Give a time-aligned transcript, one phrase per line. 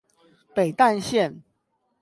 [0.55, 1.43] 北淡線